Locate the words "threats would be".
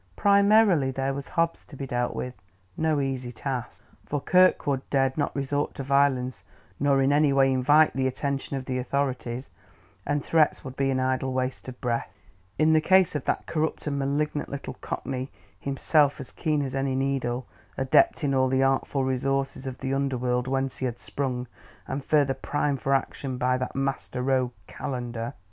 10.25-10.89